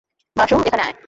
[0.35, 0.95] বাসু, এখানে আয়।